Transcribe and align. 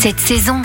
cette 0.00 0.18
saison. 0.18 0.62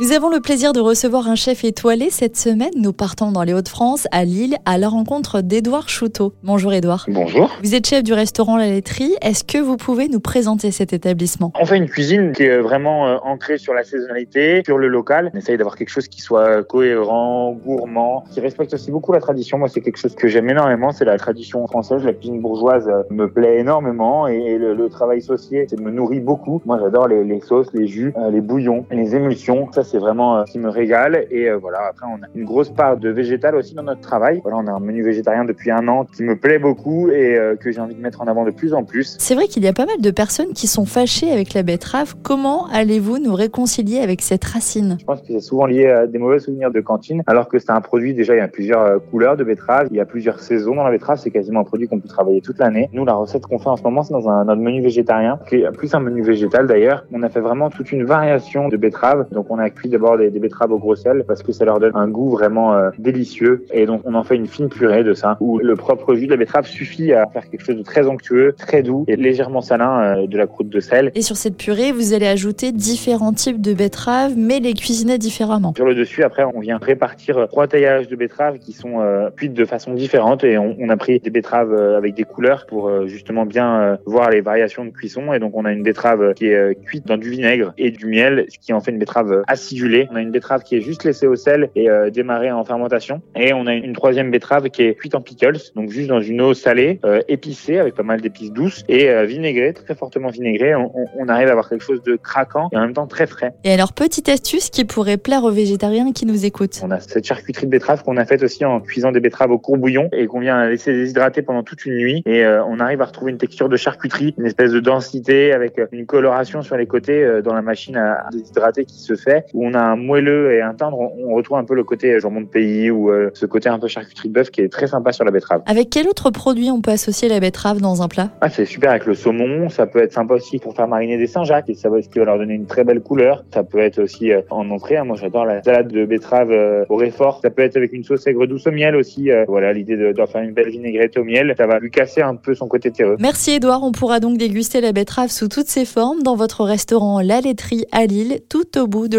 Nous 0.00 0.12
avons 0.12 0.30
le 0.30 0.38
plaisir 0.38 0.72
de 0.72 0.78
recevoir 0.78 1.26
un 1.26 1.34
chef 1.34 1.64
étoilé 1.64 2.08
cette 2.10 2.36
semaine. 2.36 2.70
Nous 2.76 2.92
partons 2.92 3.32
dans 3.32 3.42
les 3.42 3.52
Hauts-de-France, 3.52 4.06
à 4.12 4.24
Lille, 4.24 4.56
à 4.64 4.78
la 4.78 4.88
rencontre 4.88 5.40
d'Edouard 5.40 5.88
Chouteau. 5.88 6.34
Bonjour 6.44 6.72
Edouard. 6.72 7.04
Bonjour. 7.08 7.50
Vous 7.64 7.74
êtes 7.74 7.84
chef 7.84 8.04
du 8.04 8.12
restaurant 8.12 8.56
La 8.56 8.66
Laiterie. 8.66 9.16
Est-ce 9.22 9.42
que 9.42 9.58
vous 9.58 9.76
pouvez 9.76 10.06
nous 10.06 10.20
présenter 10.20 10.70
cet 10.70 10.92
établissement? 10.92 11.52
On 11.60 11.66
fait 11.66 11.78
une 11.78 11.88
cuisine 11.88 12.30
qui 12.30 12.44
est 12.44 12.60
vraiment 12.60 13.08
euh, 13.08 13.16
ancrée 13.24 13.58
sur 13.58 13.74
la 13.74 13.82
saisonnalité, 13.82 14.62
sur 14.64 14.78
le 14.78 14.86
local. 14.86 15.32
On 15.34 15.38
essaye 15.38 15.56
d'avoir 15.56 15.74
quelque 15.74 15.88
chose 15.88 16.06
qui 16.06 16.20
soit 16.20 16.62
cohérent, 16.62 17.58
gourmand, 17.66 18.22
qui 18.30 18.38
respecte 18.38 18.74
aussi 18.74 18.92
beaucoup 18.92 19.12
la 19.12 19.20
tradition. 19.20 19.58
Moi, 19.58 19.66
c'est 19.66 19.80
quelque 19.80 19.98
chose 19.98 20.14
que 20.14 20.28
j'aime 20.28 20.48
énormément. 20.48 20.92
C'est 20.92 21.06
la 21.06 21.18
tradition 21.18 21.66
française. 21.66 22.04
La 22.04 22.12
cuisine 22.12 22.40
bourgeoise 22.40 22.86
euh, 22.86 23.02
me 23.10 23.28
plaît 23.28 23.58
énormément 23.58 24.28
et 24.28 24.58
le, 24.58 24.74
le 24.74 24.88
travail 24.90 25.22
saucier, 25.22 25.66
ça 25.68 25.74
me 25.74 25.90
nourrit 25.90 26.20
beaucoup. 26.20 26.62
Moi, 26.66 26.78
j'adore 26.80 27.08
les, 27.08 27.24
les, 27.24 27.40
sauces, 27.40 27.72
les 27.74 27.88
jus, 27.88 28.14
euh, 28.16 28.30
les 28.30 28.40
bouillons, 28.40 28.86
les 28.92 29.16
émulsions. 29.16 29.66
Ça, 29.72 29.87
c'est 29.90 29.98
vraiment 29.98 30.38
euh, 30.38 30.44
ce 30.46 30.52
qui 30.52 30.58
me 30.58 30.68
régale. 30.68 31.26
Et 31.30 31.48
euh, 31.48 31.56
voilà, 31.56 31.80
après, 31.90 32.06
on 32.06 32.22
a 32.22 32.26
une 32.34 32.44
grosse 32.44 32.70
part 32.70 32.96
de 32.96 33.08
végétal 33.08 33.54
aussi 33.54 33.74
dans 33.74 33.82
notre 33.82 34.00
travail. 34.00 34.40
Voilà, 34.42 34.58
on 34.58 34.66
a 34.66 34.72
un 34.72 34.80
menu 34.80 35.02
végétarien 35.02 35.44
depuis 35.44 35.70
un 35.70 35.86
an 35.88 36.04
qui 36.04 36.22
me 36.22 36.36
plaît 36.36 36.58
beaucoup 36.58 37.08
et 37.08 37.36
euh, 37.36 37.56
que 37.56 37.72
j'ai 37.72 37.80
envie 37.80 37.94
de 37.94 38.00
mettre 38.00 38.20
en 38.20 38.26
avant 38.26 38.44
de 38.44 38.50
plus 38.50 38.74
en 38.74 38.84
plus. 38.84 39.16
C'est 39.18 39.34
vrai 39.34 39.46
qu'il 39.48 39.64
y 39.64 39.68
a 39.68 39.72
pas 39.72 39.86
mal 39.86 40.00
de 40.00 40.10
personnes 40.10 40.52
qui 40.52 40.66
sont 40.66 40.84
fâchées 40.84 41.30
avec 41.30 41.54
la 41.54 41.62
betterave. 41.62 42.14
Comment 42.22 42.66
allez-vous 42.72 43.18
nous 43.18 43.34
réconcilier 43.34 43.98
avec 43.98 44.22
cette 44.22 44.44
racine? 44.44 44.96
Je 45.00 45.04
pense 45.04 45.20
que 45.20 45.28
c'est 45.28 45.40
souvent 45.40 45.66
lié 45.66 45.86
à 45.86 46.06
des 46.06 46.18
mauvais 46.18 46.38
souvenirs 46.38 46.70
de 46.70 46.80
cantine, 46.80 47.22
alors 47.26 47.48
que 47.48 47.58
c'est 47.58 47.70
un 47.70 47.80
produit, 47.80 48.14
déjà, 48.14 48.34
il 48.34 48.38
y 48.38 48.40
a 48.40 48.48
plusieurs 48.48 49.02
couleurs 49.10 49.36
de 49.36 49.44
betterave, 49.44 49.88
il 49.90 49.96
y 49.96 50.00
a 50.00 50.04
plusieurs 50.04 50.40
saisons 50.40 50.74
dans 50.74 50.84
la 50.84 50.90
betterave, 50.90 51.18
c'est 51.18 51.30
quasiment 51.30 51.60
un 51.60 51.64
produit 51.64 51.88
qu'on 51.88 52.00
peut 52.00 52.08
travailler 52.08 52.40
toute 52.40 52.58
l'année. 52.58 52.88
Nous, 52.92 53.04
la 53.04 53.14
recette 53.14 53.46
qu'on 53.46 53.58
fait 53.58 53.68
en 53.68 53.76
ce 53.76 53.82
moment, 53.82 54.02
c'est 54.02 54.12
dans 54.12 54.28
un, 54.28 54.44
notre 54.44 54.60
menu 54.60 54.82
végétarien, 54.82 55.38
qui 55.48 55.56
est 55.56 55.70
plus 55.72 55.94
un 55.94 56.00
menu 56.00 56.22
végétal 56.22 56.66
d'ailleurs. 56.66 57.04
On 57.12 57.22
a 57.22 57.28
fait 57.28 57.40
vraiment 57.40 57.70
toute 57.70 57.92
une 57.92 58.04
variation 58.04 58.68
de 58.68 58.76
betteraves. 58.76 59.26
Donc, 59.32 59.46
on 59.50 59.58
a 59.58 59.64
cuit 59.78 59.88
d'abord 59.88 60.18
des, 60.18 60.30
des 60.30 60.38
betteraves 60.38 60.72
au 60.72 60.78
gros 60.78 60.96
sel 60.96 61.24
parce 61.26 61.42
que 61.42 61.52
ça 61.52 61.64
leur 61.64 61.78
donne 61.80 61.92
un 61.94 62.08
goût 62.08 62.30
vraiment 62.30 62.74
euh, 62.74 62.90
délicieux. 62.98 63.64
Et 63.72 63.86
donc, 63.86 64.02
on 64.04 64.14
en 64.14 64.24
fait 64.24 64.36
une 64.36 64.46
fine 64.46 64.68
purée 64.68 65.04
de 65.04 65.14
ça, 65.14 65.36
où 65.40 65.58
le 65.58 65.76
propre 65.76 66.14
jus 66.14 66.26
de 66.26 66.32
la 66.32 66.36
betterave 66.36 66.66
suffit 66.66 67.12
à 67.12 67.26
faire 67.26 67.48
quelque 67.48 67.64
chose 67.64 67.76
de 67.76 67.82
très 67.82 68.06
onctueux, 68.06 68.54
très 68.58 68.82
doux 68.82 69.04
et 69.08 69.16
légèrement 69.16 69.60
salin 69.60 70.00
euh, 70.00 70.26
de 70.26 70.36
la 70.36 70.46
croûte 70.46 70.68
de 70.68 70.80
sel. 70.80 71.12
Et 71.14 71.22
sur 71.22 71.36
cette 71.36 71.56
purée, 71.56 71.92
vous 71.92 72.12
allez 72.12 72.26
ajouter 72.26 72.72
différents 72.72 73.32
types 73.32 73.60
de 73.60 73.72
betteraves, 73.74 74.34
mais 74.36 74.60
les 74.60 74.74
cuisiner 74.74 75.18
différemment. 75.18 75.72
Sur 75.76 75.86
le 75.86 75.94
dessus, 75.94 76.22
après, 76.24 76.44
on 76.44 76.60
vient 76.60 76.78
répartir 76.80 77.46
trois 77.48 77.66
taillages 77.66 78.08
de 78.08 78.16
betteraves 78.16 78.58
qui 78.58 78.72
sont 78.72 79.00
euh, 79.00 79.30
cuites 79.30 79.54
de 79.54 79.64
façon 79.64 79.94
différente 79.94 80.44
et 80.44 80.58
on, 80.58 80.76
on, 80.78 80.88
a 80.88 80.96
pris 80.96 81.20
des 81.20 81.30
betteraves 81.30 81.74
avec 81.74 82.14
des 82.14 82.24
couleurs 82.24 82.66
pour 82.66 82.90
justement 83.06 83.46
bien 83.46 83.98
voir 84.06 84.30
les 84.30 84.40
variations 84.40 84.84
de 84.84 84.90
cuisson. 84.90 85.32
Et 85.32 85.38
donc, 85.38 85.52
on 85.54 85.64
a 85.64 85.72
une 85.72 85.82
betterave 85.82 86.34
qui 86.34 86.46
est 86.46 86.78
cuite 86.84 87.06
dans 87.06 87.18
du 87.18 87.30
vinaigre 87.30 87.72
et 87.78 87.90
du 87.90 88.06
miel, 88.06 88.46
ce 88.48 88.58
qui 88.58 88.72
en 88.72 88.80
fait 88.80 88.90
une 88.90 88.98
betterave 88.98 89.42
acidulée. 89.68 90.08
On 90.10 90.16
a 90.16 90.20
une 90.20 90.30
betterave 90.30 90.62
qui 90.62 90.76
est 90.76 90.80
juste 90.80 91.04
laissée 91.04 91.26
au 91.26 91.36
sel 91.36 91.70
et 91.74 91.90
euh, 91.90 92.10
démarrée 92.10 92.50
en 92.50 92.64
fermentation. 92.64 93.20
Et 93.36 93.52
on 93.52 93.66
a 93.66 93.74
une 93.74 93.92
troisième 93.92 94.30
betterave 94.30 94.70
qui 94.70 94.82
est 94.82 94.94
cuite 94.94 95.14
en 95.14 95.20
pickles, 95.20 95.58
donc 95.76 95.90
juste 95.90 96.08
dans 96.08 96.20
une 96.20 96.40
eau 96.40 96.54
salée, 96.54 97.00
euh, 97.04 97.20
épicée 97.28 97.78
avec 97.78 97.94
pas 97.94 98.02
mal 98.02 98.20
d'épices 98.20 98.52
douces 98.52 98.84
et 98.88 99.10
euh, 99.10 99.24
vinaigrée, 99.24 99.74
très 99.74 99.94
fortement 99.94 100.28
vinaigrée. 100.28 100.74
On, 100.74 100.90
on, 101.18 101.28
arrive 101.28 101.48
à 101.48 101.50
avoir 101.50 101.68
quelque 101.68 101.84
chose 101.84 102.02
de 102.02 102.16
craquant 102.16 102.68
et 102.72 102.76
en 102.76 102.80
même 102.80 102.94
temps 102.94 103.06
très 103.06 103.26
frais. 103.26 103.52
Et 103.64 103.72
alors, 103.72 103.92
petite 103.92 104.28
astuce 104.28 104.70
qui 104.70 104.84
pourrait 104.84 105.18
plaire 105.18 105.44
aux 105.44 105.50
végétariens 105.50 106.12
qui 106.12 106.24
nous 106.24 106.46
écoutent. 106.46 106.80
On 106.82 106.90
a 106.90 107.00
cette 107.00 107.26
charcuterie 107.26 107.66
de 107.66 107.70
betterave 107.70 108.02
qu'on 108.02 108.16
a 108.16 108.24
faite 108.24 108.42
aussi 108.42 108.64
en 108.64 108.80
cuisant 108.80 109.12
des 109.12 109.20
betteraves 109.20 109.50
au 109.50 109.58
courbouillon 109.58 110.08
et 110.12 110.26
qu'on 110.26 110.40
vient 110.40 110.66
laisser 110.66 110.92
déshydrater 110.92 111.42
pendant 111.42 111.62
toute 111.62 111.84
une 111.84 111.96
nuit. 111.96 112.22
Et 112.24 112.44
euh, 112.44 112.64
on 112.64 112.80
arrive 112.80 113.02
à 113.02 113.04
retrouver 113.04 113.32
une 113.32 113.38
texture 113.38 113.68
de 113.68 113.76
charcuterie, 113.76 114.34
une 114.38 114.46
espèce 114.46 114.72
de 114.72 114.80
densité 114.80 115.52
avec 115.52 115.78
une 115.92 116.06
coloration 116.06 116.62
sur 116.62 116.76
les 116.76 116.86
côtés 116.86 117.40
dans 117.44 117.54
la 117.54 117.62
machine 117.62 117.96
à 117.96 118.28
déshydrater 118.32 118.86
qui 118.86 118.98
se 118.98 119.14
fait, 119.14 119.44
où 119.54 119.66
on 119.66 119.74
a 119.74 119.80
un 119.80 119.96
moelleux 119.96 120.52
et 120.52 120.62
un 120.62 120.74
tendre. 120.74 120.98
On 120.98 121.34
retrouve 121.34 121.58
un 121.58 121.64
peu 121.64 121.74
le 121.74 121.84
côté 121.84 122.18
jambon 122.20 122.42
de 122.42 122.46
pays 122.46 122.90
ou 122.90 123.10
euh, 123.10 123.30
ce 123.34 123.46
côté 123.46 123.68
un 123.68 123.78
peu 123.78 123.88
charcuterie 123.88 124.28
de 124.28 124.34
bœuf 124.34 124.50
qui 124.50 124.60
est 124.60 124.68
très 124.68 124.86
sympa 124.86 125.12
sur 125.12 125.24
la 125.24 125.30
betterave. 125.30 125.62
Avec 125.66 125.90
quel 125.90 126.08
autre 126.08 126.30
produit 126.30 126.70
on 126.70 126.80
peut 126.80 126.90
associer 126.90 127.28
la 127.28 127.40
betterave 127.40 127.80
dans 127.80 128.02
un 128.02 128.08
plat? 128.08 128.30
Ah, 128.40 128.48
C'est 128.48 128.64
super 128.64 128.90
avec 128.90 129.06
le 129.06 129.14
saumon. 129.14 129.68
Ça 129.68 129.86
peut 129.86 130.02
être 130.02 130.12
sympa 130.12 130.34
aussi 130.34 130.58
pour 130.58 130.74
faire 130.74 130.88
mariner 130.88 131.18
des 131.18 131.26
Saint-Jacques 131.26 131.68
et 131.68 131.74
ça 131.74 131.88
va, 131.88 132.00
ce 132.02 132.08
qui 132.08 132.18
va 132.18 132.24
leur 132.24 132.38
donner 132.38 132.54
une 132.54 132.66
très 132.66 132.84
belle 132.84 133.00
couleur. 133.00 133.44
Ça 133.52 133.62
peut 133.62 133.78
être 133.78 134.00
aussi 134.00 134.32
euh, 134.32 134.42
en 134.50 134.70
entrée. 134.70 134.96
Hein. 134.96 135.04
Moi, 135.04 135.16
j'adore 135.20 135.44
la 135.44 135.62
salade 135.62 135.88
de 135.88 136.04
betterave 136.04 136.50
euh, 136.50 136.84
au 136.88 136.96
réfort. 136.96 137.40
Ça 137.42 137.50
peut 137.50 137.62
être 137.62 137.76
avec 137.76 137.92
une 137.92 138.04
sauce 138.04 138.26
aigre 138.26 138.46
douce 138.46 138.66
au 138.66 138.70
miel 138.70 138.96
aussi. 138.96 139.30
Euh, 139.30 139.44
voilà, 139.48 139.72
l'idée 139.72 139.96
de, 139.96 140.12
de, 140.12 140.26
faire 140.26 140.42
une 140.42 140.52
belle 140.52 140.70
vinaigrette 140.70 141.16
au 141.16 141.24
miel, 141.24 141.54
ça 141.56 141.66
va 141.66 141.78
lui 141.78 141.90
casser 141.90 142.22
un 142.22 142.34
peu 142.34 142.54
son 142.54 142.68
côté 142.68 142.90
terreux. 142.90 143.16
Merci 143.18 143.52
Edouard. 143.52 143.82
On 143.82 143.92
pourra 143.92 144.20
donc 144.20 144.38
déguster 144.38 144.80
la 144.80 144.92
betterave 144.92 145.30
sous 145.30 145.48
toutes 145.48 145.68
ses 145.68 145.84
formes 145.84 146.22
dans 146.22 146.36
votre 146.36 146.64
restaurant 146.64 147.20
La 147.20 147.40
Laiterie 147.40 147.84
à 147.92 148.06
Lille, 148.06 148.40
tout 148.48 148.78
au 148.78 148.86
bout 148.86 149.08
de 149.08 149.18